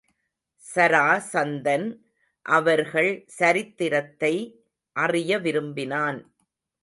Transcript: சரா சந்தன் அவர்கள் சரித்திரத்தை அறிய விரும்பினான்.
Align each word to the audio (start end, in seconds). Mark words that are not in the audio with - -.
சரா 0.65 1.07
சந்தன் 1.31 1.85
அவர்கள் 2.45 3.11
சரித்திரத்தை 3.27 4.33
அறிய 4.95 5.39
விரும்பினான். 5.39 6.19